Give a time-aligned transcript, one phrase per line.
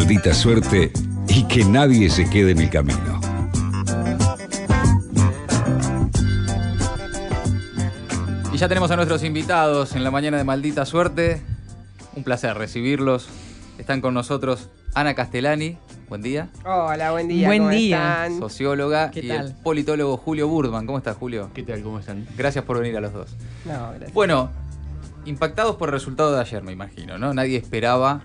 [0.00, 0.90] maldita suerte
[1.28, 3.20] y que nadie se quede en el camino.
[8.50, 11.42] Y ya tenemos a nuestros invitados en la mañana de maldita suerte.
[12.16, 13.28] Un placer recibirlos.
[13.76, 15.76] Están con nosotros Ana Castellani.
[16.08, 16.48] Buen día.
[16.64, 17.46] Hola, buen día.
[17.48, 18.24] Buen ¿cómo día.
[18.24, 18.38] están?
[18.38, 19.48] Socióloga ¿Qué y tal?
[19.48, 20.86] el politólogo Julio Burdman.
[20.86, 21.50] ¿Cómo estás, Julio?
[21.52, 21.82] ¿Qué tal?
[21.82, 22.26] ¿Cómo están?
[22.38, 23.36] Gracias por venir a los dos.
[23.66, 24.14] No, gracias.
[24.14, 24.48] Bueno,
[25.26, 27.34] impactados por el resultado de ayer, me imagino, ¿no?
[27.34, 28.22] Nadie esperaba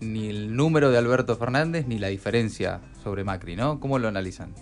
[0.00, 3.80] ni el número de Alberto Fernández ni la diferencia sobre Macri, ¿no?
[3.80, 4.52] ¿Cómo lo analizan?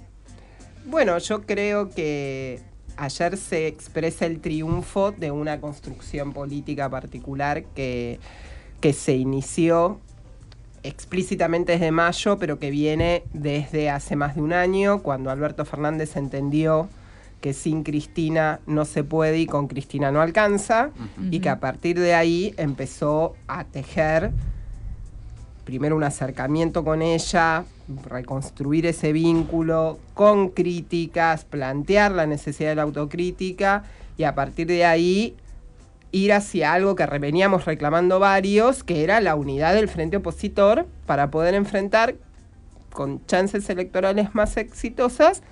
[0.87, 2.61] Bueno, yo creo que
[2.97, 8.21] ayer se expresa el triunfo de una construcción política particular que,
[8.81, 10.01] que se inició
[10.83, 16.17] explícitamente desde mayo, pero que viene desde hace más de un año, cuando Alberto Fernández
[16.17, 16.89] entendió
[17.41, 20.91] que sin Cristina no se puede y con Cristina no alcanza,
[21.31, 24.31] y que a partir de ahí empezó a tejer
[25.67, 27.65] primero un acercamiento con ella,
[28.09, 33.83] reconstruir ese vínculo con críticas, plantear la necesidad de la autocrítica
[34.17, 35.37] y a partir de ahí
[36.13, 41.33] ir hacia algo que veníamos reclamando varios, que era la unidad del frente opositor para
[41.33, 42.15] poder enfrentar
[42.93, 45.43] con chances electorales más exitosas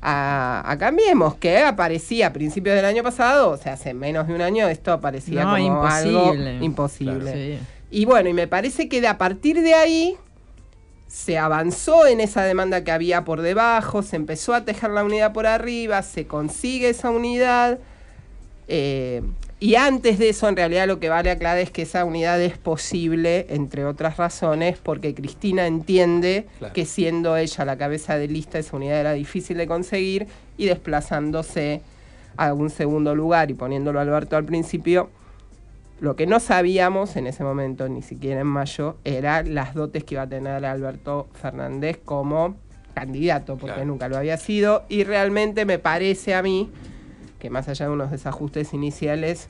[0.00, 4.34] a, a Cambiemos, que aparecía a principios del año pasado, o sea, hace menos de
[4.34, 6.64] un año, esto aparecía No, como algo imposible.
[6.64, 7.32] imposible.
[7.32, 7.58] Sí.
[7.90, 10.16] Y bueno, y me parece que de a partir de ahí
[11.06, 15.32] se avanzó en esa demanda que había por debajo, se empezó a tejer la unidad
[15.32, 17.78] por arriba, se consigue esa unidad.
[18.68, 19.22] eh,
[19.60, 22.58] y antes de eso, en realidad lo que vale aclarar es que esa unidad es
[22.58, 26.74] posible, entre otras razones, porque Cristina entiende Claro.
[26.74, 30.26] que siendo ella la cabeza de lista, esa unidad era difícil de conseguir
[30.58, 31.80] y desplazándose
[32.36, 35.08] a un segundo lugar y poniéndolo a Alberto al principio,
[36.00, 40.14] lo que no sabíamos en ese momento, ni siquiera en mayo, era las dotes que
[40.14, 42.56] iba a tener Alberto Fernández como
[42.94, 43.86] candidato, porque Claro.
[43.86, 44.84] nunca lo había sido.
[44.88, 46.70] Y realmente me parece a mí
[47.38, 49.48] que más allá de unos desajustes iniciales,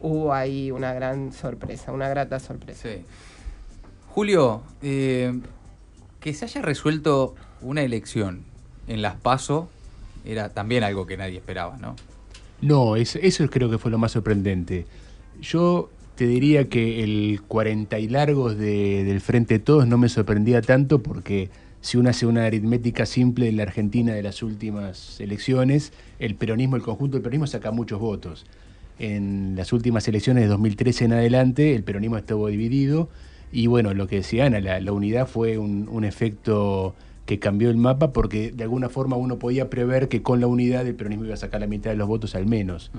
[0.00, 2.88] hubo ahí una gran sorpresa, una grata sorpresa.
[2.88, 3.04] Sí.
[4.08, 5.38] Julio, eh,
[6.20, 8.42] que se haya resuelto una elección
[8.88, 9.68] en las PASO
[10.24, 11.96] era también algo que nadie esperaba, ¿no?
[12.60, 14.86] No, es- eso creo que fue lo más sorprendente.
[15.42, 20.08] Yo te diría que el 40 y largos de- del Frente de Todos no me
[20.08, 21.50] sorprendía tanto porque
[21.82, 26.76] si uno hace una aritmética simple en la Argentina de las últimas elecciones, el peronismo,
[26.76, 28.46] el conjunto del peronismo saca muchos votos.
[28.98, 33.08] En las últimas elecciones de 2013 en adelante, el peronismo estuvo dividido
[33.52, 36.94] y bueno, lo que decía Ana, la, unidad fue un, un efecto
[37.26, 40.86] que cambió el mapa porque de alguna forma uno podía prever que con la unidad
[40.86, 42.90] el peronismo iba a sacar la mitad de los votos al menos.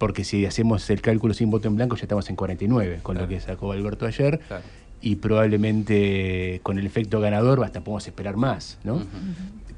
[0.00, 3.26] Porque si hacemos el cálculo sin voto en blanco ya estamos en 49, con Claro.
[3.26, 4.40] lo que sacó Alberto ayer.
[4.48, 4.62] Claro.
[5.02, 9.02] Y probablemente con el efecto ganador hasta podemos esperar más, ¿no?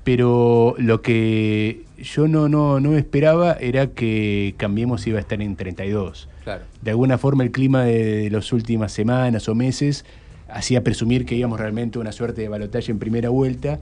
[0.05, 5.56] Pero lo que yo no, no, no esperaba era que Cambiemos iba a estar en
[5.56, 6.28] 32.
[6.44, 6.62] Claro.
[6.81, 10.05] De alguna forma el clima de, las últimas semanas o meses
[10.49, 13.81] hacía presumir que íbamos realmente a una suerte de balotaje en primera vuelta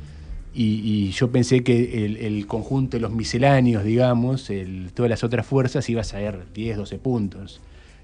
[0.54, 5.22] y, y yo pensé que el, el conjunto de los misceláneos, digamos, el- todas las
[5.24, 7.60] otras fuerzas iba a ser 10, 12 puntos.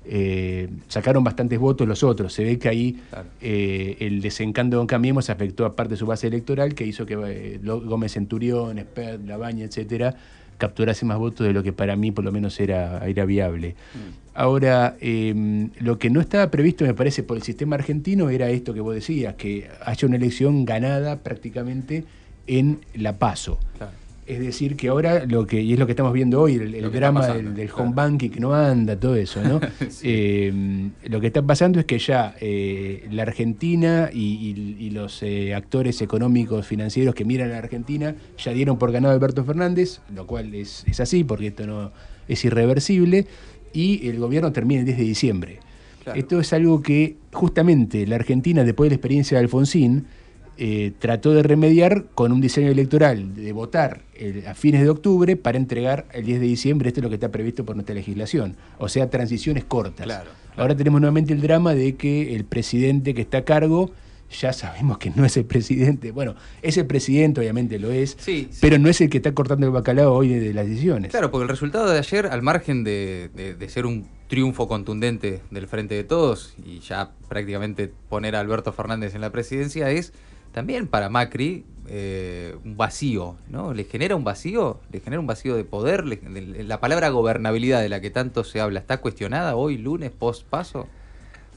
[0.09, 2.33] Eh, sacaron bastantes votos los otros.
[2.33, 3.29] Se ve que ahí Claro.
[3.41, 7.15] eh, el desencanto con Cambiemos afectó a parte de su base electoral, que hizo que
[7.27, 10.15] eh, Gómez Centurión, Espert, Labaña, etcétera,
[10.59, 13.75] capturase más votos de lo que para mí por lo menos era, era viable.
[14.33, 18.75] Ahora, eh, lo que no estaba previsto, me parece, por el sistema argentino era esto
[18.75, 22.05] que vos decías, que haya una elección ganada prácticamente
[22.47, 23.59] en la paso.
[23.77, 23.93] Claro.
[24.27, 27.21] Es decir, que ahora lo que, y es lo que estamos viendo hoy, el, drama
[27.21, 27.85] pasando, del, del claro.
[27.85, 29.61] home banking que no anda, todo eso, ¿no?
[29.89, 30.01] Sí.
[30.03, 34.19] Eh, lo que está pasando es que ya eh, la Argentina y,
[34.51, 38.91] y- y los eh, actores económicos financieros que miran a la Argentina ya dieron por
[38.91, 41.93] ganado a Alberto Fernández, lo cual es, es así porque esto no
[42.27, 43.27] es irreversible,
[43.73, 45.59] y el gobierno termina el 10 de diciembre.
[46.03, 46.19] Claro.
[46.19, 50.07] Esto es algo que justamente la Argentina, después de la experiencia de Alfonsín,
[50.59, 55.37] eh, trató de remediar con un diseño electoral de votar el- a fines de octubre
[55.37, 56.89] para entregar el 10 de diciembre.
[56.89, 58.57] Esto es lo que está previsto por nuestra legislación.
[58.79, 60.05] O sea, transiciones cortas.
[60.07, 60.63] Claro, claro.
[60.63, 63.91] Ahora tenemos nuevamente el drama de que el presidente que está a cargo
[64.41, 66.11] ya sabemos que no es el presidente.
[66.11, 68.59] Bueno, es el presidente, obviamente lo es, Sí, sí.
[68.61, 71.11] pero no es el que está cortando el bacalao hoy de, de las decisiones.
[71.13, 75.43] Claro, porque el resultado de ayer, al margen de, de- de ser un triunfo contundente
[75.53, 80.13] del Frente de Todos y ya prácticamente poner a Alberto Fernández en la presidencia, es
[80.57, 83.75] también para Macri eh, un vacío, ¿no?
[83.75, 84.81] ¿Le genera un vacío?
[84.91, 86.07] ¿Le genera un vacío de poder?
[86.07, 90.87] Le- la palabra gobernabilidad de la que tanto se habla, ¿está cuestionada hoy, lunes, post-paso?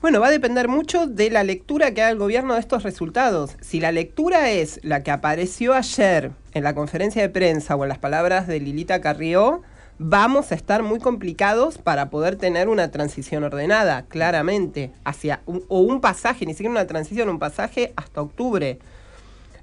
[0.01, 3.55] Bueno, va a depender mucho de la lectura que haga el gobierno de estos resultados.
[3.61, 7.89] Si la lectura es la que apareció ayer en la conferencia de prensa o en
[7.89, 9.61] las palabras de Lilita Carrió,
[9.99, 15.81] vamos a estar muy complicados para poder tener una transición ordenada, claramente, hacia un, o
[15.81, 18.79] un pasaje, ni siquiera una transición, un pasaje hasta octubre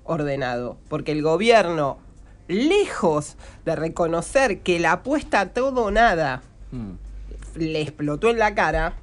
[0.05, 1.99] ordenado, porque el gobierno,
[2.47, 6.43] lejos de reconocer que la apuesta a todo o nada
[6.73, 6.93] Mm.
[7.57, 8.95] le explotó en la cara.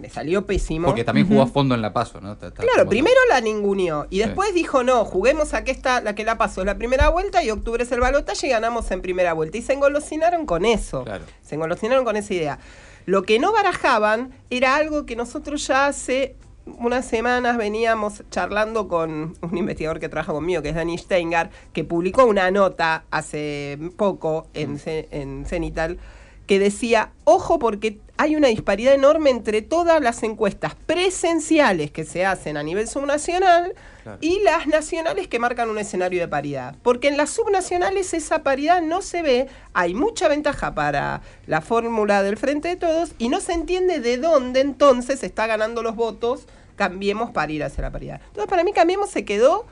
[0.00, 0.86] Le salió pésimo.
[0.88, 2.32] Porque también jugó a fondo en la paso, ¿no?
[2.32, 4.24] Está- está Claro, primero la ninguneó y Sí.
[4.26, 7.42] después dijo, no, juguemos a que esta, la que la pasó es la primera vuelta
[7.42, 9.58] y octubre es el balotaje y ganamos en primera vuelta.
[9.58, 11.04] Y se engolosinaron con eso.
[11.04, 11.24] Claro.
[11.42, 12.58] Se engolosinaron con esa idea.
[13.06, 19.34] Lo que no barajaban era algo que nosotros ya hace unas semanas veníamos charlando con
[19.40, 24.46] un investigador que trabaja conmigo, que es Dani Steingar, que publicó una nota hace poco
[24.54, 25.98] en, Ce- en Cenital,
[26.46, 32.24] que decía, ojo porque hay una disparidad enorme entre todas las encuestas presenciales que se
[32.24, 33.74] hacen a nivel subnacional
[34.04, 34.18] Claro.
[34.20, 36.76] y las nacionales que marcan un escenario de paridad.
[36.82, 42.22] Porque en las subnacionales esa paridad no se ve, hay mucha ventaja para la fórmula
[42.22, 46.46] del Frente de Todos y no se entiende de dónde entonces está ganando los votos
[46.76, 48.20] Cambiemos para ir hacia la paridad.
[48.28, 49.66] Entonces para mí Cambiemos se quedó,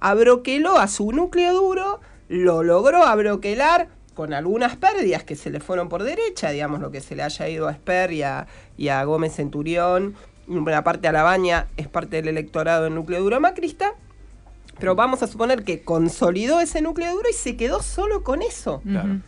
[0.00, 5.90] abroqueló a su núcleo duro, lo logró abroquelar con algunas pérdidas que se le fueron
[5.90, 8.46] por derecha, digamos lo que se le haya ido a Esper y a,
[8.78, 10.14] y a Gómez Centurión,
[10.48, 13.92] una parte a La Baña es parte del electorado del núcleo duro macrista,
[14.78, 18.80] pero vamos a suponer que consolidó ese núcleo duro y se quedó solo con eso.
[18.80, 19.20] Claro.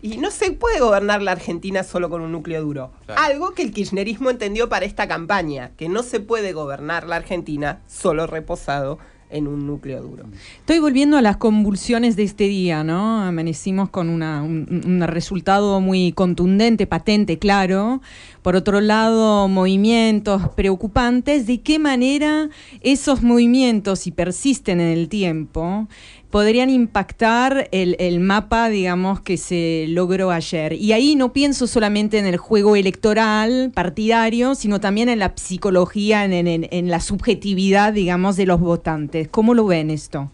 [0.00, 2.92] Y no se puede gobernar la Argentina solo con un núcleo duro.
[3.04, 3.20] Claro.
[3.20, 7.82] Algo que el kirchnerismo entendió para esta campaña, que no se puede gobernar la Argentina
[7.86, 8.98] solo reposado
[9.30, 10.24] en un núcleo duro.
[10.58, 13.22] Estoy volviendo a las convulsiones de este día, ¿no?
[13.22, 18.00] Amanecimos con un resultado muy contundente, patente, claro.
[18.42, 21.46] Por otro lado, movimientos preocupantes.
[21.46, 22.48] ¿De qué manera
[22.80, 25.88] esos movimientos, si persisten en el tiempo,
[26.30, 30.72] podrían impactar el, el mapa, digamos, que se logró ayer?
[30.74, 36.24] Y ahí no pienso solamente en el juego electoral partidario, sino también en la psicología,
[36.24, 39.28] en, en- en la subjetividad, digamos, de los votantes.
[39.28, 40.30] ¿Cómo lo ven esto?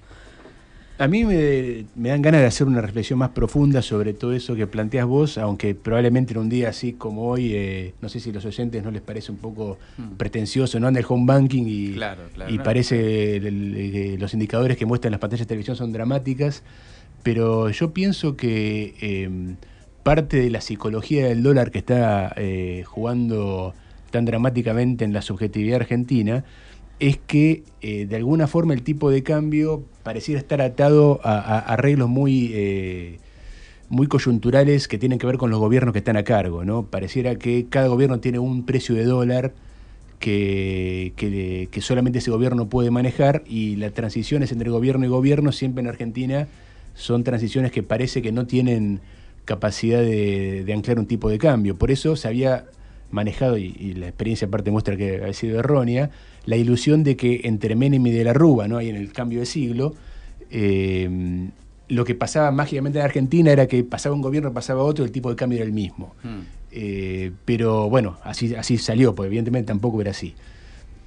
[0.98, 4.54] A mí me, me dan ganas de hacer una reflexión más profunda sobre todo eso
[4.56, 8.30] que planteas vos, aunque probablemente en un día así como hoy, eh, no sé si
[8.30, 10.14] a los oyentes no les parece un poco Mm.
[10.16, 12.62] pretencioso, no anda el home banking y, Claro, claro, y no.
[12.64, 16.62] parece el- el- eh, los indicadores que muestran las pantallas de televisión son dramáticas,
[17.22, 19.28] pero yo pienso que eh,
[20.02, 23.74] parte de la psicología del dólar que está eh, jugando
[24.10, 26.44] tan dramáticamente en la subjetividad argentina
[26.98, 31.58] es que eh, de alguna forma el tipo de cambio pareciera estar atado a, a
[31.58, 33.20] arreglos muy, eh,
[33.88, 36.64] muy coyunturales que tienen que ver con los gobiernos que están a cargo.
[36.64, 36.86] ¿no?
[36.86, 39.54] Pareciera que cada gobierno tiene un precio de dólar
[40.18, 45.52] que, que- que solamente ese gobierno puede manejar y las transiciones entre gobierno y gobierno
[45.52, 46.48] siempre en Argentina
[46.94, 49.00] son transiciones que parece que no tienen
[49.44, 51.76] capacidad de, de anclar un tipo de cambio.
[51.76, 52.66] Por eso se había
[53.10, 56.10] manejado, y, y la experiencia aparte muestra que ha sido errónea,
[56.44, 58.78] la ilusión de que entre Menem y de la Rúa, ¿no?
[58.78, 59.94] ahí en el cambio de siglo,
[60.50, 61.48] eh,
[61.88, 65.30] lo que pasaba mágicamente en Argentina era que pasaba un gobierno, pasaba otro, el tipo
[65.30, 66.14] de cambio era el mismo.
[66.22, 66.56] Mm.
[66.72, 70.34] Eh, pero bueno, así, así salió, porque evidentemente tampoco era así.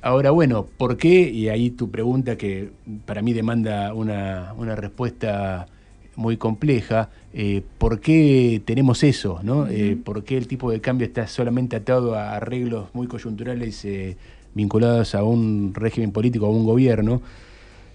[0.01, 1.29] Ahora, bueno, ¿por qué?
[1.29, 2.69] Y ahí tu pregunta que
[3.05, 5.67] para mí demanda una, una respuesta
[6.19, 9.39] muy compleja, eh, ¿por qué tenemos eso?
[9.41, 9.67] ¿no?
[9.67, 14.17] Eh, ¿Por qué el tipo de cambio está solamente atado a arreglos muy coyunturales eh,
[14.53, 17.21] vinculados a un régimen político, a un gobierno?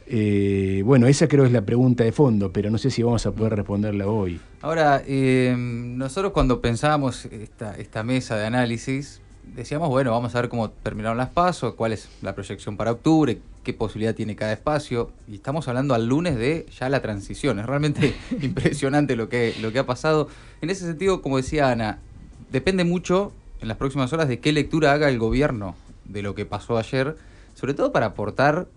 [0.07, 3.33] Eh, bueno, esa creo es la pregunta de fondo, pero no sé si vamos a
[3.33, 4.41] poder responderla hoy.
[4.63, 9.21] Ahora, eh, nosotros cuando pensábamos esta, esta mesa de análisis,
[9.55, 13.39] decíamos, bueno, vamos a ver cómo terminaron las pasos, cuál es la proyección para octubre,
[13.65, 15.11] qué posibilidad tiene cada espacio.
[15.27, 17.59] Y estamos hablando al lunes de ya la transición.
[17.59, 20.29] Es realmente impresionante lo que, lo que ha pasado.
[20.61, 21.99] En ese sentido, como decía Ana,
[22.53, 26.45] depende mucho en las próximas horas de qué lectura haga el gobierno de lo que
[26.45, 27.17] pasó ayer,
[27.55, 28.69] sobre todo para aportar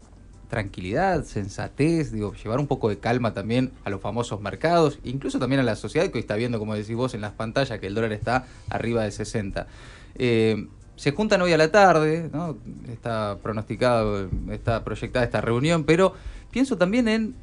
[0.50, 5.60] tranquilidad, sensatez, digo, llevar un poco de calma también a los famosos mercados, incluso también
[5.60, 7.96] a la sociedad que hoy está viendo, como decís vos en las pantallas, que el
[7.96, 9.68] dólar está arriba de 60.
[10.16, 12.58] Eh, se juntan hoy a la tarde, ¿no?
[12.92, 16.14] está pronosticado, está proyectada esta reunión, pero
[16.52, 17.36] pienso también en,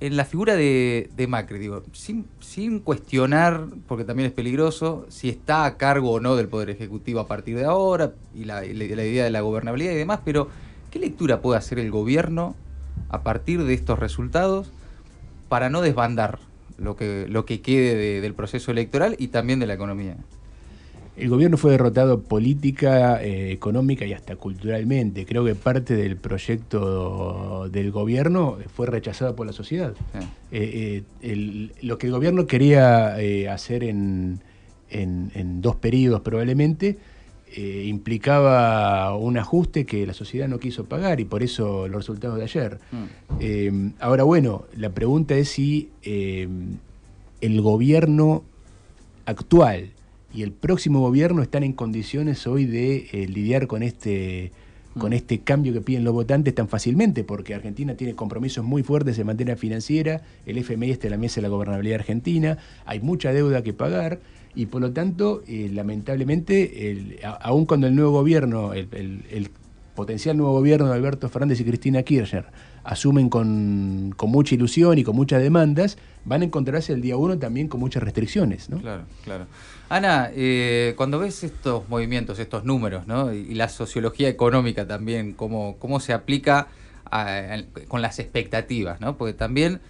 [0.00, 5.28] en la figura de, de Macri, digo, sin, sin cuestionar, porque también es peligroso, si
[5.28, 9.24] está a cargo o no del Poder Ejecutivo a partir de ahora, y la, idea
[9.24, 10.48] de la gobernabilidad y demás, pero
[10.90, 12.56] ¿qué lectura puede hacer el gobierno
[13.10, 14.72] a partir de estos resultados
[15.50, 16.38] para no desbandar
[16.78, 20.16] lo que, lo que quede de- del proceso electoral y también de la economía?
[21.20, 25.26] El gobierno fue derrotado política, eh, económica y hasta culturalmente.
[25.26, 29.92] Creo que parte del proyecto del gobierno fue rechazado por la sociedad.
[30.50, 33.16] Eh, eh, lo que el gobierno quería
[33.52, 34.40] hacer en,
[35.60, 36.96] dos periodos probablemente
[37.54, 42.44] implicaba un ajuste que la sociedad no quiso pagar y por eso los resultados de
[42.44, 42.78] ayer.
[42.92, 43.88] Mm.
[44.00, 48.42] ahora bueno, la pregunta es si el gobierno
[49.26, 49.90] actual
[50.32, 54.52] y el próximo gobierno están en condiciones hoy de eh, lidiar con este
[54.98, 55.14] con mm.
[55.14, 59.26] este cambio que piden los votantes tan fácilmente, porque Argentina tiene compromisos muy fuertes en
[59.26, 63.62] materia financiera, el FMI está en la mesa de la gobernabilidad argentina, hay mucha deuda
[63.62, 64.18] que pagar,
[64.54, 69.50] y por lo tanto, eh, lamentablemente, el, aun cuando el nuevo gobierno, el, el,
[69.94, 72.46] potencial nuevo gobierno de Alberto Fernández y Cristina Kirchner
[72.84, 77.38] asumen con, con, mucha ilusión y con muchas demandas, van a encontrarse el día uno
[77.38, 78.70] también con muchas restricciones.
[78.70, 78.78] ¿no?
[78.78, 79.46] Claro, claro.
[79.90, 83.32] Ana, eh, cuando ves estos movimientos, estos números, ¿no?
[83.34, 86.68] y, la sociología económica también, cómo, cómo se aplica
[87.88, 89.16] con las expectativas, ¿no?
[89.16, 89.80] porque también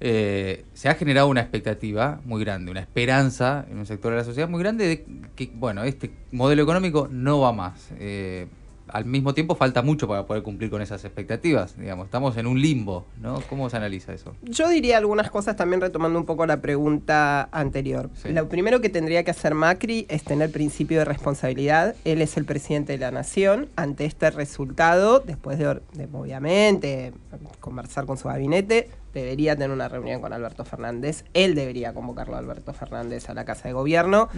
[0.00, 4.24] eh, se ha generado una expectativa muy grande, una esperanza en un sector de la
[4.24, 5.04] sociedad muy grande de
[5.36, 7.90] que, bueno, este modelo económico no va más.
[8.00, 8.48] Eh,
[8.88, 12.60] al mismo tiempo falta mucho para poder cumplir con esas expectativas, digamos, estamos en un
[12.60, 13.40] limbo, ¿no?
[13.48, 14.34] ¿Cómo se analiza eso?
[14.42, 18.10] Yo diría algunas cosas también retomando un poco la pregunta anterior.
[18.24, 21.96] Lo primero que tendría que hacer Macri es tener principio de responsabilidad.
[22.04, 23.68] Él es el presidente de la nación.
[23.76, 25.80] Ante este resultado, después de,
[26.12, 27.12] obviamente
[27.60, 31.24] conversar con su gabinete, debería tener una reunión con Alberto Fernández.
[31.34, 34.28] Él debería convocarlo a Alberto Fernández a la Casa de Gobierno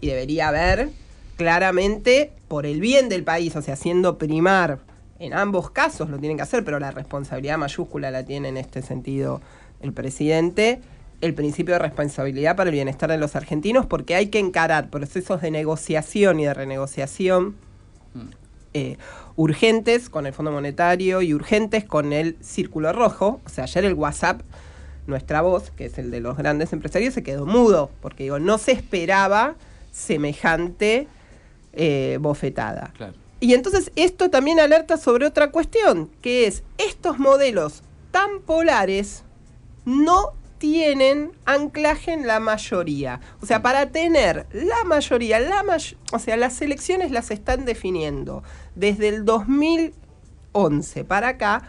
[0.00, 0.90] y debería ver
[1.38, 4.80] claramente por el bien del país, o sea, haciendo primar,
[5.20, 8.82] en ambos casos lo tienen que hacer, pero la responsabilidad mayúscula la tiene en este
[8.82, 9.40] sentido
[9.80, 10.80] el presidente,
[11.20, 15.40] el principio de responsabilidad para el bienestar de los argentinos, porque hay que encarar procesos
[15.40, 17.54] de negociación y de renegociación
[18.74, 18.96] eh,
[19.36, 23.40] urgentes con el Fondo Monetario y urgentes con el Círculo Rojo.
[23.46, 24.40] O sea, ayer el WhatsApp,
[25.06, 28.58] nuestra voz, que es el de los grandes empresarios, se quedó mudo, porque digo, no
[28.58, 29.54] se esperaba
[29.92, 31.06] semejante
[31.72, 32.92] eh, bofetada.
[33.40, 39.24] Y entonces esto también alerta sobre otra cuestión, que es estos modelos tan polares
[39.84, 43.20] no tienen anclaje en la mayoría.
[43.40, 45.64] O sea, para tener la mayoría, la
[46.12, 48.42] o sea, las elecciones las están definiendo
[48.74, 51.62] desde el 2011 para acá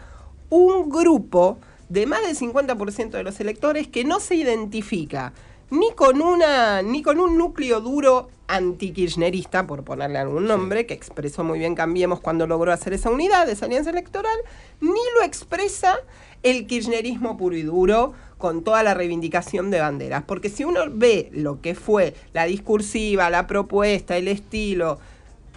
[0.48, 5.32] un grupo de más del 50% de los electores que no se identifica
[5.70, 11.44] ni con una ni con un núcleo duro anti-kirchnerista, por ponerle algún nombre, que expresó
[11.44, 14.36] muy bien Cambiemos cuando logró hacer esa unidad, esa alianza electoral,
[14.80, 15.98] ni lo expresa
[16.42, 20.24] el kirchnerismo puro y duro con toda la reivindicación de banderas.
[20.24, 24.98] Porque si uno ve lo que fue la discursiva, la propuesta, el estilo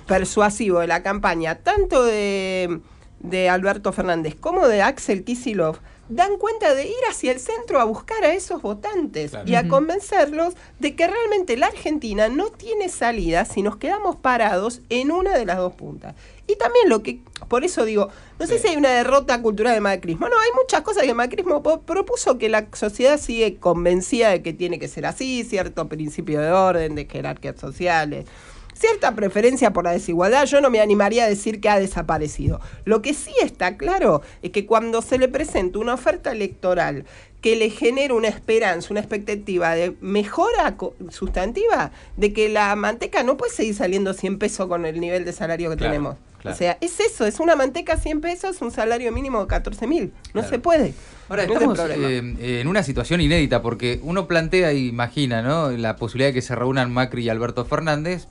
[0.06, 2.80] persuasivo de la campaña, tanto de,
[3.22, 5.78] de Alberto Fernández como de Axel Kisilov,
[6.16, 10.54] dan cuenta de ir hacia el centro a buscar a esos votantes y a convencerlos
[10.80, 15.46] de que realmente la Argentina no tiene salida si nos quedamos parados en una de
[15.46, 16.16] las dos puntas.
[16.46, 19.80] Y también lo que, por eso digo, no sé si hay una derrota cultural de
[19.80, 24.42] macrismo, no, hay muchas cosas que el macrismo propuso que la sociedad sigue convencida de
[24.42, 28.26] que tiene que ser así, cierto principio de orden, de jerarquías sociales
[28.74, 32.60] cierta preferencia por la desigualdad, yo no me animaría a decir que ha desaparecido.
[32.86, 37.06] Lo que sí está claro es que cuando se le presenta una oferta electoral
[37.42, 40.78] que le genera una esperanza, una expectativa de mejora
[41.10, 45.34] sustantiva, de que la manteca no puede seguir saliendo 100 pesos con el nivel de
[45.34, 46.16] salario que tenemos.
[46.46, 50.14] O sea, es eso, es una manteca 100 pesos, un salario mínimo de 14 mil.
[50.34, 50.94] No se puede.
[51.30, 55.72] Ahora, estamos eh, en una situación inédita porque uno plantea e imagina ¿no?
[55.72, 58.28] la posibilidad de que se reúnan Macri y Alberto Fernández,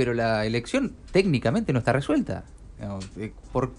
[0.00, 2.44] pero la elección técnicamente no está resuelta.
[3.18, 3.32] Eh,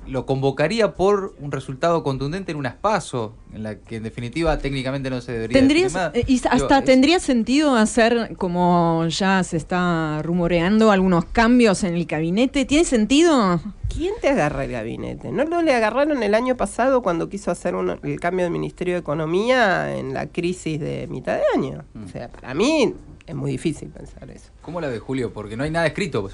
[0.05, 5.09] lo convocaría por un resultado contundente en un aspaso, en la que en definitiva técnicamente
[5.09, 10.91] no se debería ¿Tendrías, eh, y hasta tendría sentido hacer, como ya se está rumoreando,
[10.91, 12.65] algunos cambios en el gabinete.
[12.65, 13.59] ¿Tiene sentido?
[13.91, 15.31] ¿Quién te agarra el gabinete?
[15.31, 17.73] ¿No lo le agarraron el año pasado cuando quiso hacer
[18.03, 21.83] el cambio del Ministerio de Economía en la crisis de mitad de año?
[22.05, 22.93] O sea, para mí
[23.31, 24.49] es muy difícil pensar eso.
[24.61, 25.31] ¿Cómo la ve Julio?
[25.33, 26.29] Porque no hay nada escrito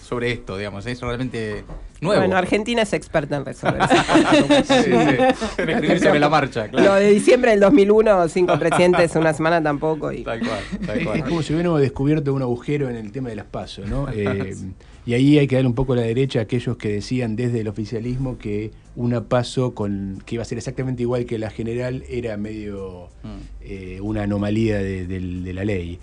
[0.00, 1.64] sobre esto, digamos, es realmente
[2.00, 2.20] nuevo.
[2.20, 3.82] Bueno, Argentina es experta en resolver
[5.58, 6.88] En escribir sobre la marcha, claro.
[6.88, 10.10] Lo de diciembre del 2001, cinco presidentes, una semana tampoco.
[10.10, 10.22] Y...
[10.22, 13.88] Tal cual, Es como si hubiéramos descubierto un agujero en el tema de las pasos,
[13.88, 14.08] ¿no?
[14.10, 14.56] Eh,
[15.04, 17.68] y ahí hay que dar un poco la derecha a aquellos que decían desde el
[17.68, 22.36] oficialismo que una paso con que iba a ser exactamente igual que la general era
[22.36, 23.28] medio mm.
[23.62, 25.98] eh, una anomalía de la ley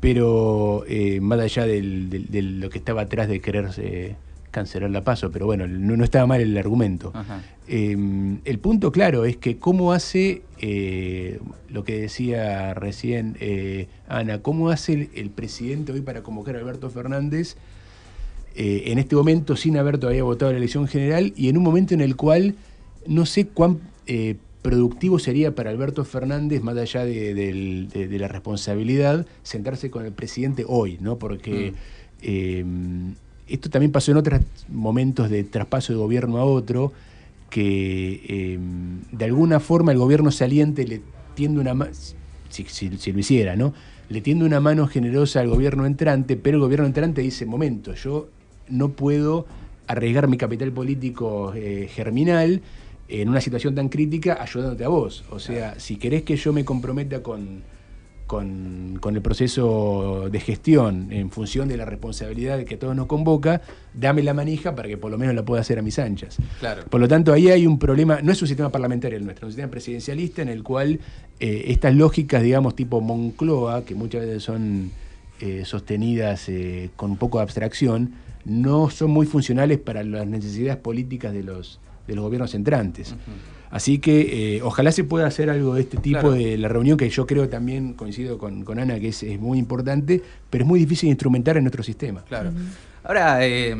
[0.00, 4.16] pero eh, más allá de lo que estaba atrás de querer eh,
[4.50, 7.12] cancelar la paso, pero bueno, no, no estaba mal el argumento.
[7.68, 7.96] Eh,
[8.44, 11.38] el punto claro es que cómo hace eh,
[11.68, 16.58] lo que decía recién eh, Ana, cómo hace el, el presidente hoy para convocar a
[16.58, 17.56] Alberto Fernández
[18.56, 22.00] en este momento sin haber todavía votado la elección general y en un momento en
[22.00, 22.56] el cual
[23.06, 23.78] no sé cuán
[24.62, 30.04] productivo sería para Alberto Fernández, más allá de, del- de- de la responsabilidad, sentarse con
[30.04, 31.16] el presidente hoy, ¿no?
[31.18, 31.72] Porque
[32.22, 32.64] eh,
[33.48, 36.92] esto también pasó en otros momentos de traspaso de gobierno a otro,
[37.48, 38.58] que eh,
[39.12, 41.00] de alguna forma el gobierno saliente le
[41.34, 41.90] tiende una mano,
[42.48, 43.72] si, si- si lo hiciera, ¿no?
[44.08, 48.28] Le tiende una mano generosa al gobierno entrante, pero el gobierno entrante dice, momento, yo
[48.68, 49.46] no puedo
[49.86, 52.60] arriesgar mi capital político eh, germinal
[53.10, 55.24] en una situación tan crítica ayudándote a vos.
[55.30, 57.62] O sea, si querés que yo me comprometa con,
[58.26, 63.62] con, con el proceso de gestión en función de la responsabilidad que todos nos convoca,
[63.92, 66.36] dame la manija para que por lo menos la pueda hacer a mis anchas.
[66.60, 66.84] Claro.
[66.88, 69.50] Por lo tanto, ahí hay un problema, no es un sistema parlamentario el nuestro, es
[69.50, 71.00] un sistema presidencialista en el cual
[71.40, 74.92] eh, estas lógicas, digamos, tipo Moncloa, que muchas veces son
[75.40, 78.12] eh, sostenidas eh, con un poco de abstracción,
[78.44, 83.14] no son muy funcionales para las necesidades políticas de los, de los gobiernos entrantes.
[83.70, 86.32] Así que eh, ojalá se pueda hacer algo de este tipo Claro.
[86.34, 89.58] de la reunión, que yo creo también, coincido con, con Ana, que es, es muy
[89.58, 92.24] importante, pero es muy difícil de instrumentar en nuestro sistema.
[92.24, 92.50] Claro.
[93.04, 93.76] Ahora, eh,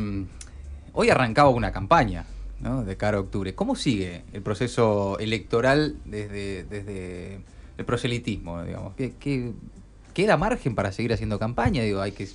[0.92, 2.24] hoy arrancaba una campaña
[2.60, 2.84] ¿no?
[2.84, 3.52] de cara a octubre.
[3.56, 7.40] ¿Cómo sigue el proceso electoral desde, desde
[7.76, 8.62] el proselitismo?
[8.62, 8.94] Digamos?
[8.94, 9.50] ¿Qué, qué-
[10.14, 11.82] queda margen para seguir haciendo campaña?
[11.82, 12.28] Digo, hay que.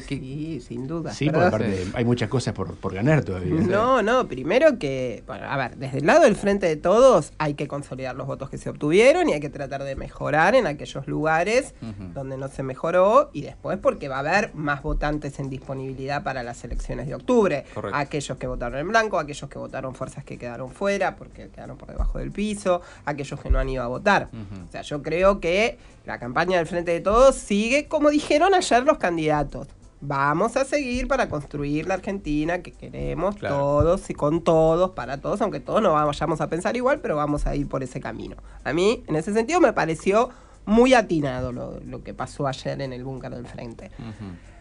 [0.00, 1.12] Qué- qué- Sí, sin duda.
[1.12, 3.54] Sí, porque aparte hay muchas cosas por, por ganar todavía.
[3.54, 7.54] No, no, primero que, bueno, a ver, desde el lado del frente de todos hay
[7.54, 11.06] que consolidar los votos que se obtuvieron y hay que tratar de mejorar en aquellos
[11.06, 11.74] lugares
[12.14, 16.42] donde no se mejoró y después porque va a haber más votantes en disponibilidad para
[16.42, 17.64] las elecciones de octubre.
[17.74, 17.96] Correcto.
[17.98, 21.88] Aquellos que votaron en blanco, aquellos que votaron fuerzas que quedaron fuera porque quedaron por
[21.90, 24.28] debajo del piso, aquellos que no han ido a votar.
[24.68, 28.82] O sea, yo creo que la campaña del Frente de Todos sigue como dijeron ayer
[28.84, 29.68] los candidatos.
[30.06, 33.56] Vamos a seguir para construir la Argentina que queremos Claro.
[33.56, 37.46] todos y con todos, para todos, aunque todos no vayamos a pensar igual, pero vamos
[37.46, 38.36] a ir por ese camino.
[38.64, 40.28] A mí, en ese sentido, me pareció
[40.66, 43.90] muy atinado lo, lo que pasó ayer en el búnker del Frente.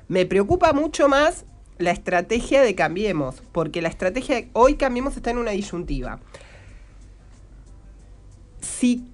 [0.08, 1.46] Me preocupa mucho más
[1.78, 6.20] la estrategia de Cambiemos, porque la estrategia de hoy Cambiemos está en una disyuntiva.
[8.62, 9.06] Si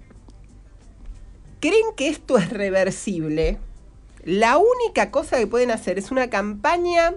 [1.59, 3.57] creen que esto es reversible,
[4.23, 7.13] la única cosa que pueden hacer es una campaña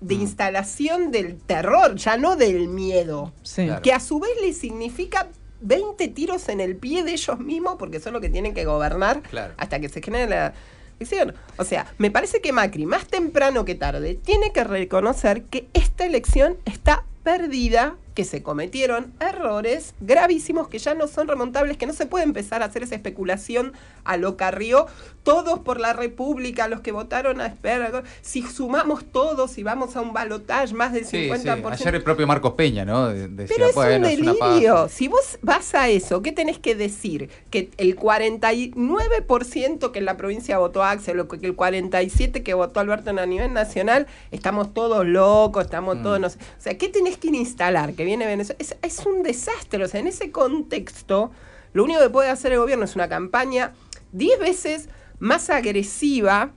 [0.00, 0.20] de Mm.
[0.20, 3.64] instalación del terror, ya no del miedo Sí.
[3.66, 3.82] Claro.
[3.82, 5.28] que a su vez les significa
[5.60, 9.22] 20 tiros en el pie de ellos mismos porque son los que tienen que gobernar
[9.22, 9.54] Claro.
[9.56, 10.52] hasta que se genere la
[11.00, 11.34] elección.
[11.56, 16.04] O sea, me parece que Macri, más temprano que tarde, tiene que reconocer que esta
[16.04, 21.94] elección está perdida, que se cometieron errores gravísimos que ya no son remontables, que no
[21.94, 23.72] se puede empezar a hacer esa especulación
[24.04, 24.86] a lo Carrió,
[25.24, 30.00] todos por la República, los que votaron a Esper, si sumamos todos y vamos a
[30.02, 31.76] un balotaje más del Sí, 50%.
[31.76, 31.82] sí.
[31.82, 33.08] Ayer el propio Marcos Peña, ¿no?
[33.08, 34.88] Decía, Pero es un delirio.
[34.88, 37.30] si vos vas a eso, ¿qué tenés que decir?
[37.50, 42.80] Que el 49% que en la provincia votó Axel, o que el 47% que votó
[42.80, 46.02] Alberto a nivel nacional, estamos todos locos, estamos Mm.
[46.02, 46.20] todos...
[46.20, 46.38] No sé.
[46.38, 47.94] O sea, ¿qué tenés que instalar?
[47.94, 48.56] Que viene Venezuela.
[48.60, 49.82] Es, es un desastre.
[49.84, 51.30] O sea, en ese contexto,
[51.72, 53.72] lo único que puede hacer el gobierno es una campaña
[54.12, 56.50] 10 veces más agresiva,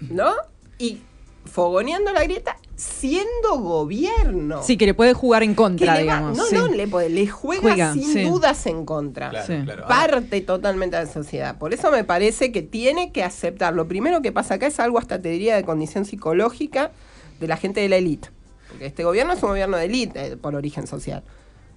[0.00, 0.32] ¿no?
[0.78, 1.00] Y
[1.44, 6.14] fogoneando la grieta siendo gobierno Sí, que le puede jugar en que contra, le va-
[6.16, 6.36] digamos.
[6.36, 6.56] no, sí.
[6.56, 8.22] no, le, puede- le juega, Juega, sin sí.
[8.24, 9.30] dudas en contra.
[9.30, 9.62] Claro, Sí.
[9.64, 9.84] claro.
[9.84, 11.56] Ahora, Parte totalmente de la sociedad.
[11.56, 13.74] Por eso me parece que tiene que aceptar.
[13.74, 16.90] Lo primero que pasa acá es algo hasta te diría de condición psicológica
[17.38, 18.30] de la gente de la élite.
[18.68, 21.22] Porque este gobierno es un gobierno de élite eh, por origen social.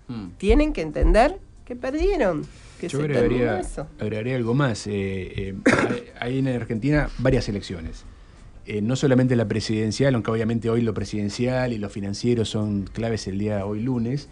[0.08, 0.30] mm.
[0.40, 2.48] Tienen que entender que perdieron.
[2.80, 3.88] Que Yo se agregaría, eso.
[4.00, 4.86] agregaría algo más.
[4.88, 5.56] eh, eh,
[6.20, 8.04] hay hay en Argentina varias elecciones.
[8.66, 13.28] Eh, no solamente la presidencial, aunque obviamente hoy lo presidencial y lo financiero son claves
[13.28, 14.28] el día hoy lunes,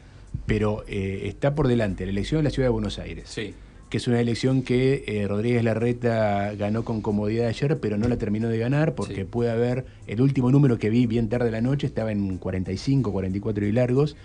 [0.46, 3.54] pero eh, está por delante la elección en la ciudad de Buenos Aires, Sí.
[3.90, 8.18] que es una elección que eh, Rodríguez Larreta ganó con comodidad ayer, pero no la
[8.18, 9.24] terminó de ganar porque Sí.
[9.24, 13.14] puede haber, el último número que vi bien tarde de la noche estaba en 45,
[13.14, 14.18] 44 y largos.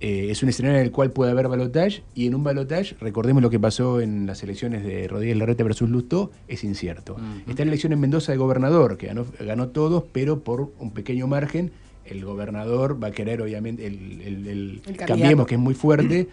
[0.00, 3.42] Eh, es un escenario en el cual puede haber balotage y en un balotage, recordemos
[3.42, 7.14] lo que pasó en las elecciones de Rodríguez Larreta versus Lustó, es incierto.
[7.14, 7.50] Ujú.
[7.50, 11.26] Está la elección en Mendoza de gobernador, que ganó, ganó todos, pero por un pequeño
[11.26, 11.70] margen.
[12.04, 16.28] El gobernador va a querer, obviamente, el, el- el El Cambiemos, que es muy fuerte,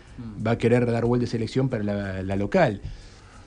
[0.45, 2.81] va a querer dar vuelta esa elección para la, la local.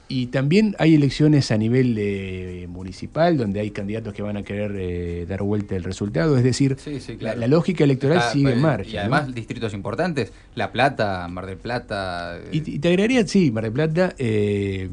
[0.07, 4.73] Y también hay elecciones a nivel eh, municipal, donde hay candidatos que van a querer
[4.79, 6.37] eh, dar vuelta el resultado.
[6.37, 7.41] Es decir, Sí, sí, la- claro.
[7.41, 8.91] la, lógica electoral Ah, sigue en pues, marcha.
[8.91, 9.01] Y ¿no?
[9.01, 12.37] además distritos importantes, La Plata, Mar del Plata.
[12.39, 14.91] eh, Y, y te agregaría, sí, Mar del Plata, eh,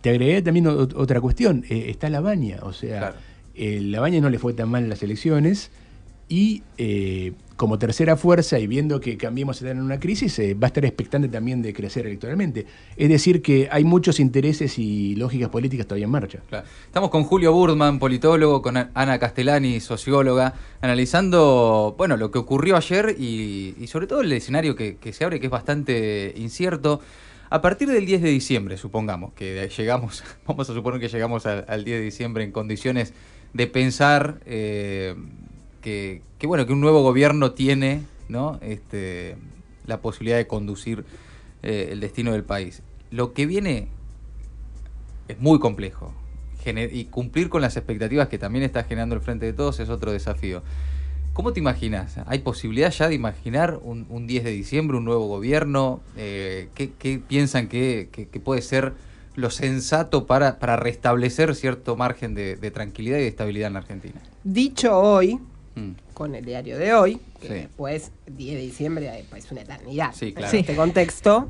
[0.00, 1.64] te agregaría también o- otra cuestión.
[1.68, 3.16] Eh, está La Baña, o sea, Claro.
[3.54, 5.70] eh, La Baña no le fue tan mal en las elecciones
[6.28, 10.68] y eh, como tercera fuerza y viendo que Cambiemos en una crisis, eh, va a
[10.68, 12.66] estar expectante también de crecer electoralmente.
[12.96, 16.40] Es decir, que hay muchos intereses y lógicas políticas todavía en marcha.
[16.48, 16.66] Claro.
[16.84, 23.16] Estamos con Julio Burdman, politólogo, con Ana Castellani, socióloga, analizando bueno lo que ocurrió ayer
[23.18, 27.00] y, sobre todo el escenario que, que se abre, que es bastante incierto.
[27.50, 31.64] A partir del 10 de diciembre, supongamos que llegamos, vamos a suponer que llegamos al,
[31.68, 33.14] al 10 de diciembre en condiciones
[33.54, 35.14] de pensar eh,
[35.84, 38.58] que, bueno que un nuevo gobierno tiene ¿no?
[38.62, 39.36] este,
[39.86, 41.04] la posibilidad de conducir
[41.62, 42.82] eh, el destino del país.
[43.10, 43.88] Lo que viene
[45.28, 46.12] es muy complejo.
[46.66, 50.12] Y cumplir con las expectativas que también está generando el Frente de Todos es otro
[50.12, 50.62] desafío.
[51.34, 52.16] ¿Cómo te imaginas?
[52.24, 56.00] ¿Hay posibilidad ya de imaginar un, un 10 de diciembre, un nuevo gobierno?
[56.16, 58.94] Eh, ¿qué, piensan que, que- que puede ser
[59.36, 63.80] lo sensato para, para restablecer cierto margen de, de tranquilidad y de estabilidad en la
[63.80, 64.22] Argentina?
[64.44, 65.38] Dicho hoy,
[65.76, 65.90] Mm.
[66.14, 67.54] con el diario de hoy, que Sí.
[67.54, 70.12] después, 10 de diciembre, es una eternidad.
[70.14, 70.52] Sí, claro.
[70.52, 71.48] En este contexto,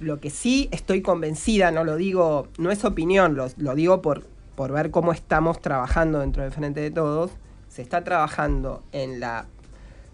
[0.00, 4.24] lo que sí estoy convencida, no lo digo, no es opinión, lo, lo digo por,
[4.56, 7.30] por ver cómo estamos trabajando dentro del Frente de Todos,
[7.68, 9.46] se está trabajando en la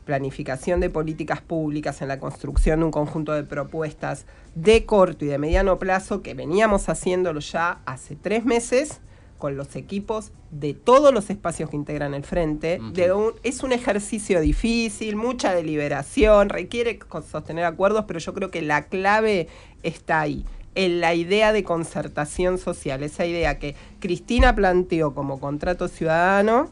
[0.04, 5.28] planificación de políticas públicas, en la construcción de un conjunto de propuestas de corto y
[5.28, 9.00] de mediano plazo que veníamos haciéndolo ya hace tres meses
[9.42, 12.78] con los equipos de todos los espacios que integran el frente.
[12.80, 12.92] Ujú.
[12.92, 18.62] de un- es un ejercicio difícil, mucha deliberación, requiere sostener acuerdos, pero yo creo que
[18.62, 19.48] la clave
[19.82, 20.44] está ahí,
[20.76, 26.70] en la idea de concertación social, esa idea que Cristina planteó como contrato ciudadano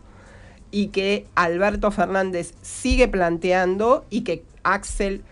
[0.71, 5.23] y que Alberto Fernández sigue planteando y que Axel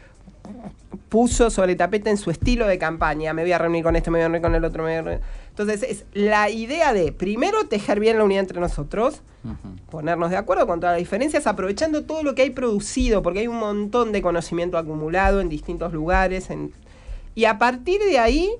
[1.08, 3.32] puso sobre tapete en su estilo de campaña.
[3.32, 4.82] Me voy a reunir con este, me voy a reunir con el otro.
[4.82, 5.20] Me voy a reunir.
[5.58, 9.22] Entonces, es la idea de primero tejer bien la unidad entre nosotros,
[9.90, 13.48] ponernos de acuerdo con todas las diferencias, aprovechando todo lo que hay producido, porque hay
[13.48, 16.50] un montón de conocimiento acumulado en distintos lugares.
[16.50, 16.72] en-
[17.34, 18.50] y a partir de ahí,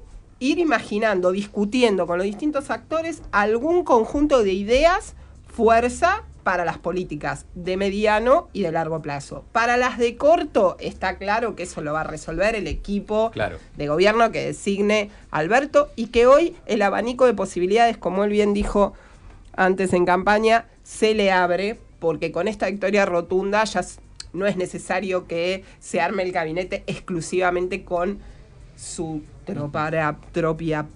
[0.41, 5.15] ir imaginando, discutiendo con los distintos actores algún conjunto de ideas,
[5.47, 9.45] fuerza para las políticas de mediano y de largo plazo.
[9.53, 13.59] Para las de corto, está claro que eso lo va a resolver el equipo Claro.
[13.77, 18.55] de gobierno que designe Alberto y que hoy el abanico de posibilidades, como él bien
[18.55, 18.95] dijo
[19.57, 23.83] antes en campaña, se le abre porque con esta victoria rotunda ya
[24.33, 28.21] no es necesario que se arme el gabinete exclusivamente con
[28.75, 30.87] su tropa propia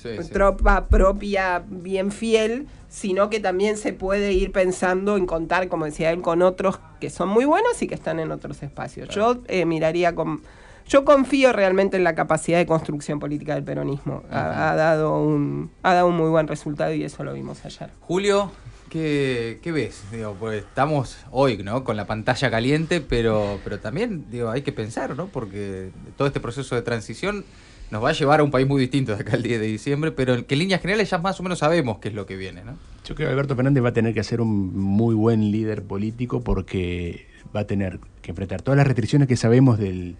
[0.00, 5.84] Sí, tropa propia bien fiel, sino que también se puede ir pensando en contar, como
[5.84, 9.08] decía él, con otros que son muy buenos y que están en otros espacios.
[9.10, 10.40] Yo eh, miraría con...
[10.88, 14.24] Yo confío realmente en la capacidad de construcción política del peronismo.
[14.30, 17.90] Ha, ha dado un, ha dado un muy buen resultado y eso lo vimos ayer.
[18.00, 18.50] Julio,
[18.88, 20.02] ¿qué, qué ves?
[20.10, 21.84] Digo, pues estamos hoy, ¿no?
[21.84, 25.26] Con la pantalla caliente, pero, pero también, digo, hay que pensar, ¿no?
[25.26, 27.44] Porque todo este proceso de transición
[27.90, 30.12] nos va a llevar a un país muy distinto de acá al 10 de diciembre,
[30.12, 32.64] pero que en líneas generales ya más o menos sabemos qué es lo que viene,
[32.64, 32.72] ¿no?
[33.04, 36.40] Yo creo que Alberto Fernández va a tener que ser un muy buen líder político
[36.42, 40.16] porque va a tener que enfrentar todas las restricciones que sabemos del-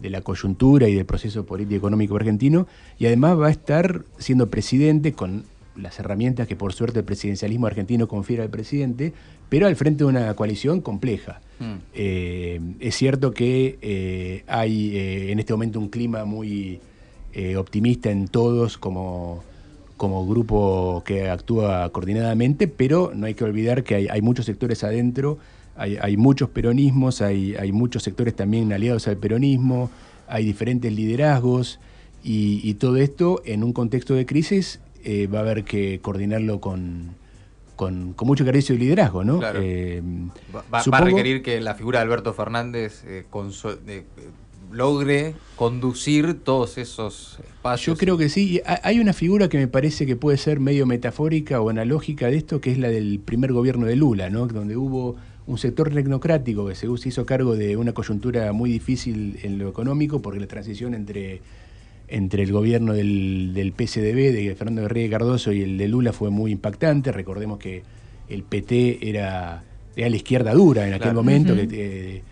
[0.00, 2.66] de la coyuntura y del proceso político económico argentino
[2.98, 5.44] y además va a estar siendo presidente con
[5.76, 9.12] las herramientas que por suerte el presidencialismo argentino confiere al presidente,
[9.48, 11.40] pero al frente de una coalición compleja.
[11.58, 11.74] Mm.
[11.94, 16.80] Eh, es cierto que eh, hay eh, en este momento un clima muy
[17.34, 19.42] eh, optimista en todos como,
[19.96, 24.84] como grupo que actúa coordinadamente, pero no hay que olvidar que hay, hay muchos sectores
[24.84, 25.38] adentro,
[25.76, 29.90] hay, hay muchos peronismos, hay, hay muchos sectores también aliados al peronismo,
[30.28, 31.80] hay diferentes liderazgos
[32.22, 36.60] y, y todo esto en un contexto de crisis eh, va a haber que coordinarlo
[36.60, 37.10] con,
[37.76, 39.40] con, con mucho carecio de liderazgo, ¿no?
[39.40, 39.58] Claro.
[39.62, 40.00] Eh,
[40.54, 43.24] Va, va- va a requerir que la figura de Alberto Fernández eh,
[44.74, 47.96] logre conducir todos esos espacios.
[47.96, 48.60] Yo creo que sí.
[48.82, 52.60] Hay una figura que me parece que puede ser medio metafórica o analógica de esto,
[52.60, 54.46] que es la del primer gobierno de Lula, ¿no?
[54.46, 59.38] Donde hubo un sector tecnocrático que se se hizo cargo de una coyuntura muy difícil
[59.42, 61.40] en lo económico, porque la transición entre,
[62.08, 66.30] entre el gobierno del, del PSDB, de Fernando Henrique Cardoso, y el de Lula fue
[66.30, 67.12] muy impactante.
[67.12, 67.82] Recordemos que
[68.28, 69.64] el PT era,
[69.96, 71.16] era la izquierda dura en aquel Claro.
[71.22, 72.22] momento, que eh,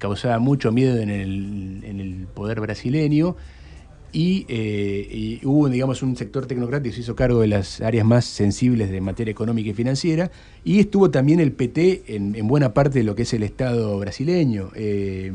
[0.00, 3.36] causaba mucho miedo en el, en el poder brasileño.
[4.12, 8.04] y, eh, y hubo, digamos, un sector tecnocrático que se hizo cargo de las áreas
[8.04, 10.32] más sensibles de materia económica y financiera,
[10.64, 13.96] y estuvo también el PT en, en buena parte de lo que es el Estado
[14.00, 14.70] brasileño.
[14.74, 15.30] Eh,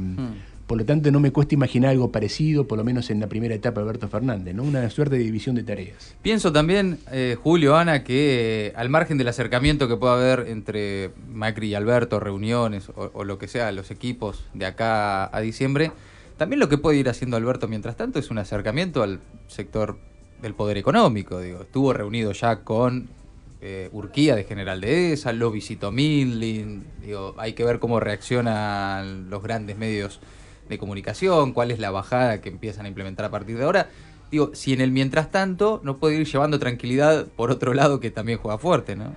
[0.68, 3.54] Por lo tanto, no me cuesta imaginar algo parecido, por lo menos en la primera
[3.54, 4.64] etapa de Alberto Fernández, ¿no?
[4.64, 6.16] Una suerte de división de tareas.
[6.24, 11.12] Pienso también, eh, Julio, Ana, que eh, al margen del acercamiento que pueda haber entre
[11.32, 15.92] Macri y Alberto, reuniones o, lo que sea, los equipos de acá a diciembre,
[16.38, 20.00] también lo que puede ir haciendo Alberto mientras tanto es un acercamiento al sector
[20.42, 21.40] del poder económico.
[21.42, 23.08] Digo, estuvo reunido ya con
[23.62, 29.44] eh, Urquía de General Dehesa, lo visitó Midlin, digo, hay que ver cómo reaccionan los
[29.44, 30.20] grandes medios
[30.70, 33.90] de comunicación, cuál es la bajada que empiezan a implementar a partir de ahora.
[34.32, 38.12] Digo, si en el mientras tanto no puede ir llevando tranquilidad por otro lado que
[38.12, 39.16] también juega fuerte, ¿no?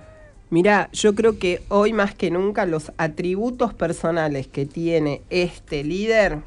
[0.51, 6.39] Mira, yo creo que hoy más que nunca los atributos personales que tiene este líder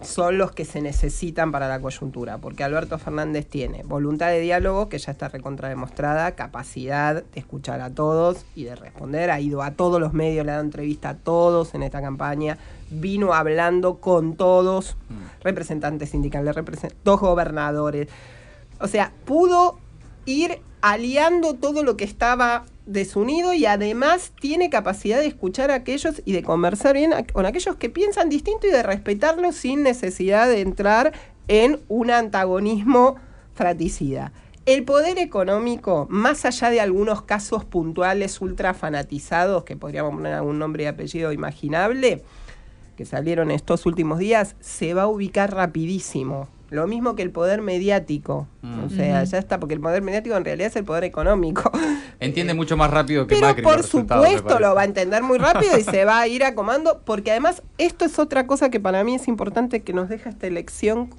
[0.00, 4.88] son los que se necesitan para la coyuntura, porque Alberto Fernández tiene voluntad de diálogo,
[4.88, 9.72] que ya está recontrademostrada, capacidad de escuchar a todos y de responder, ha ido a
[9.72, 12.58] todos los medios, le ha dado entrevista a todos en esta campaña,
[12.90, 14.96] vino hablando con todos,
[15.42, 18.08] representantes sindicales, represent dos gobernadores,
[18.80, 19.78] o sea, pudo
[20.24, 26.22] ir aliando todo lo que estaba desunido y además tiene capacidad de escuchar a aquellos
[26.24, 30.60] y de conversar bien con aquellos que piensan distinto y de respetarlos sin necesidad de
[30.60, 31.12] entrar
[31.48, 33.16] en un antagonismo
[33.54, 34.32] fratricida.
[34.64, 40.60] El poder económico, más allá de algunos casos puntuales ultra fanatizados, que podríamos poner algún
[40.60, 42.22] nombre y apellido imaginable,
[42.96, 46.48] que salieron estos últimos días, se va a ubicar rapidísimo.
[46.72, 48.48] Lo mismo que el poder mediático.
[48.62, 48.84] Mm.
[48.84, 51.70] O sea, ya está, porque el poder mediático en realidad es el poder económico.
[52.18, 55.76] Entiende mucho más rápido que Pero Macri por supuesto lo va a entender muy rápido
[55.78, 59.14] y se va a ir acomando, porque además esto es otra cosa que para mí
[59.14, 61.10] es importante que nos deja esta elección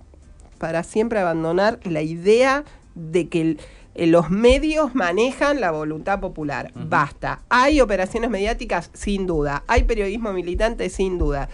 [0.58, 2.64] para siempre abandonar la idea
[2.96, 3.60] de que el-
[3.96, 6.72] eh, los medios manejan la voluntad popular.
[6.74, 7.42] Basta.
[7.50, 9.64] Hay operaciones mediáticas, sin duda.
[9.68, 11.48] Hay periodismo militante, sin duda.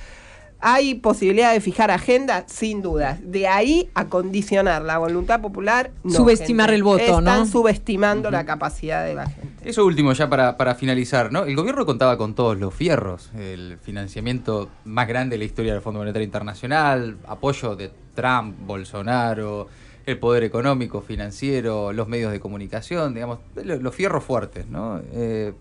[0.62, 3.18] Hay posibilidad de fijar agenda, sin duda.
[3.24, 5.92] De ahí a condicionar la voluntad popular.
[6.04, 6.76] no, Subestimar gente.
[6.76, 7.32] el voto, ¿no?
[7.32, 9.48] Están subestimando la capacidad de la gente.
[9.70, 11.46] Eso último, ya para, para finalizar, ¿no?
[11.46, 15.82] El gobierno contaba con todos los fierros, el financiamiento más grande de la historia del
[15.82, 19.68] Fondo Monetario Internacional, apoyo de Trump, Bolsonaro,
[20.06, 25.00] el poder económico, financiero, los medios de comunicación, digamos, lo- los fierros fuertes, ¿no?
[25.14, 25.54] Eh,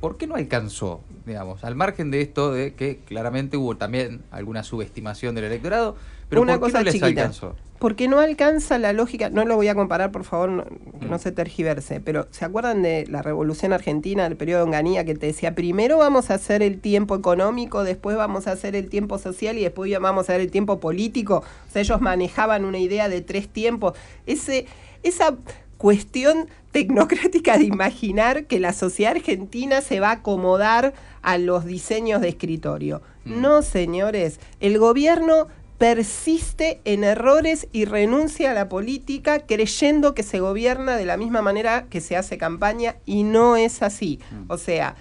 [0.00, 4.62] ¿Por qué no alcanzó, digamos, al margen de esto de que claramente hubo también alguna
[4.62, 5.96] subestimación del electorado,
[6.28, 7.06] pero Una ¿por qué cosa no les chiquita.
[7.08, 7.56] alcanzó?
[7.80, 10.64] Porque no alcanza la lógica, no lo voy a comparar, por favor, no,
[11.00, 15.04] que no se tergiverse, pero ¿se acuerdan de la Revolución Argentina, el periodo de Onganía,
[15.04, 18.88] que te decía, primero vamos a hacer el tiempo económico, después vamos a hacer el
[18.88, 21.44] tiempo social y después vamos a hacer el tiempo político?
[21.68, 23.96] O sea, ellos manejaban una idea de tres tiempos.
[24.26, 24.66] Ese,
[25.04, 25.36] esa
[25.78, 32.20] cuestión tecnocrática de imaginar que la sociedad argentina se va a acomodar a los diseños
[32.20, 33.00] de escritorio.
[33.24, 40.40] No, señores, el gobierno persiste en errores y renuncia a la política creyendo que se
[40.40, 44.18] gobierna de la misma manera que se hace campaña y no es así.
[44.48, 44.96] O sea,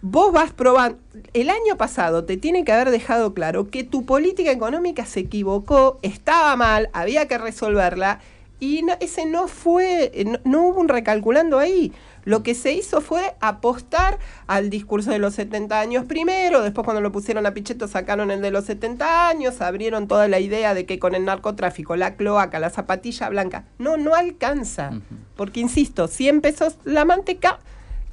[0.00, 0.98] vos vas probando,
[1.34, 6.00] el año pasado te tiene que haber dejado claro que tu política económica se equivocó,
[6.02, 8.20] estaba mal, había que resolverla
[8.62, 11.92] y no- ese no fue, eh, no, no hubo un recalculando ahí.
[12.24, 17.00] Lo que se hizo fue apostar al discurso de los 70 años primero, después cuando
[17.00, 20.86] lo pusieron a Pichetto sacaron el de los 70 años, abrieron toda la idea de
[20.86, 24.92] que con el narcotráfico, la cloaca, la zapatilla blanca, no, no alcanza.
[25.34, 27.58] Porque, insisto, 100 pesos la manteca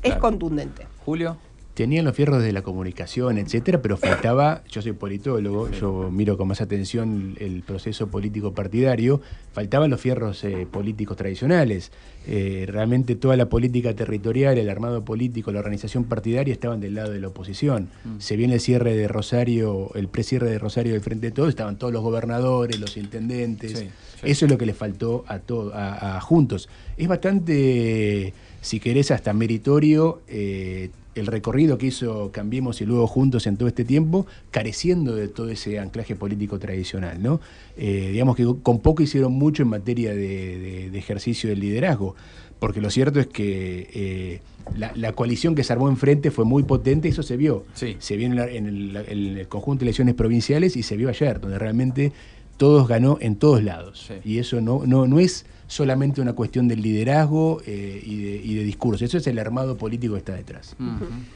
[0.01, 0.21] es Claro.
[0.21, 0.87] contundente.
[1.05, 1.37] Julio.
[1.79, 6.49] Tenían los fierros de la comunicación, etcétera, pero faltaba, yo soy politólogo, yo miro con
[6.49, 9.21] más atención el proceso político partidario,
[9.53, 11.93] faltaban los fierros eh, políticos tradicionales.
[12.27, 17.11] Eh, realmente toda la política territorial, el armado político, la organización partidaria estaban del lado
[17.11, 17.87] de la oposición.
[18.17, 21.77] Se viene el cierre de Rosario, el precierre de Rosario del Frente de Todos, estaban
[21.77, 23.71] todos los gobernadores, los intendentes.
[23.71, 23.89] Sí, sí.
[24.23, 26.67] Eso es lo que le faltó a, todo, a, a Juntos.
[26.97, 33.47] Es bastante, si querés, hasta meritorio eh, el recorrido que hizo Cambiemos y luego Juntos
[33.47, 37.21] en todo este tiempo, careciendo de todo ese anclaje político tradicional.
[37.21, 37.41] ¿no?
[37.77, 40.17] Eh, digamos que con poco hicieron mucho en materia de,
[40.59, 42.15] de- de ejercicio del liderazgo,
[42.59, 44.41] porque lo cierto es que eh,
[44.77, 47.63] la, la coalición que se armó enfrente fue muy potente y eso se vio.
[47.73, 47.95] Sí.
[47.99, 51.09] Se vio en, la- en el, en el conjunto de elecciones provinciales y se vio
[51.09, 52.11] ayer, donde realmente
[52.57, 54.05] todos ganó en todos lados.
[54.09, 54.15] Sí.
[54.29, 58.55] Y eso no, no, no es solamente una cuestión del liderazgo eh, y, de, y
[58.55, 60.75] de discurso, eso es el armado político que está detrás.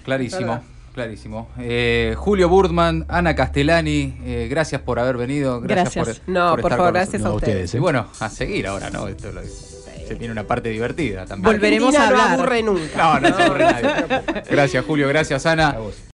[0.03, 0.59] Clarísimo.
[0.93, 1.47] Clarísimo.
[1.57, 5.59] Eh, Julio Burdman, Ana Castellani, eh, gracias por haber venido.
[5.61, 6.19] Gracias, Gracias.
[6.19, 7.43] por, No, por estar favor, con gracias nosotros.
[7.43, 7.73] a No, ustedes.
[7.73, 9.07] Y bueno, a seguir ahora, ¿no?
[9.07, 11.45] Esto lo- se tiene una parte divertida también.
[11.55, 12.37] Volveremos a Argentina hablar.
[12.37, 13.19] No aburre nunca.
[13.19, 14.43] No, no se aburre nadie.
[14.51, 15.07] Gracias, Julio.
[15.07, 15.69] Gracias, Ana.
[15.69, 15.95] A vos.